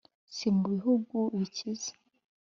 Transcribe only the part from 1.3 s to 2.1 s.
bikize,